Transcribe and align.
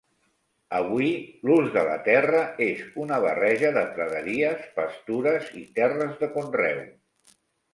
Avui, 0.75 1.09
l'ús 1.49 1.67
de 1.75 1.83
la 1.89 1.97
terra 2.07 2.39
és 2.69 2.81
una 3.03 3.19
barreja 3.27 3.71
de 3.77 3.83
praderies, 3.99 4.67
pastures 4.81 5.53
i 5.63 5.63
terres 5.77 6.17
de 6.25 6.35
conreu. 6.41 6.83